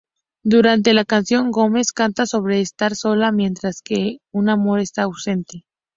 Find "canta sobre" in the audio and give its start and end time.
1.91-2.59